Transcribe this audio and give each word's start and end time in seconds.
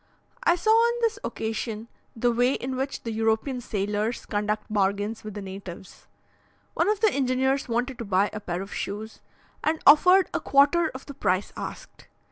I 0.43 0.55
saw 0.55 0.71
on 0.71 1.01
this 1.01 1.19
occasion 1.23 1.87
the 2.15 2.31
way 2.31 2.55
in 2.55 2.75
which 2.75 3.03
the 3.03 3.11
European 3.11 3.61
sailors 3.61 4.25
conduct 4.25 4.65
bargains 4.67 5.23
with 5.23 5.35
the 5.35 5.43
natives. 5.43 6.07
One 6.73 6.89
of 6.89 7.01
the 7.01 7.11
engineers 7.13 7.69
wanted 7.69 7.99
to 7.99 8.05
buy 8.05 8.31
a 8.33 8.39
pair 8.39 8.63
of 8.63 8.73
shoes, 8.73 9.19
and 9.63 9.79
offered 9.85 10.27
a 10.33 10.39
quarter 10.39 10.89
of 10.95 11.05
the 11.05 11.13
price 11.13 11.53
asked. 11.55 12.07